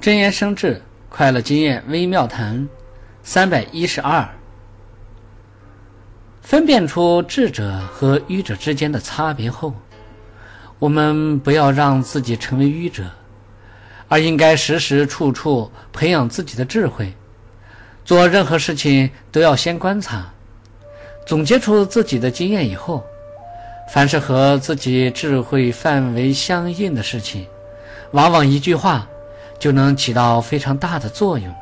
[0.00, 2.66] 真言生智，快乐经验微妙谈，
[3.22, 4.26] 三百一十二。
[6.40, 9.74] 分辨出智者和愚者之间的差别后，
[10.78, 13.10] 我们不要让自己成为愚者，
[14.08, 17.12] 而应该时时处处培养自己的智慧。
[18.02, 20.32] 做任何事情都要先观察，
[21.26, 23.04] 总结出自己的经验以后，
[23.92, 27.46] 凡是和自己智慧范围相应的事情，
[28.12, 29.06] 往往一句话。
[29.60, 31.54] 就能起到非常大的作用。